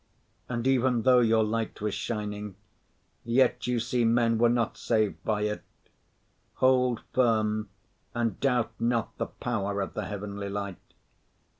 [0.49, 2.55] And even though your light was shining,
[3.23, 5.61] yet you see men were not saved by it,
[6.55, 7.69] hold firm
[8.15, 10.79] and doubt not the power of the heavenly light.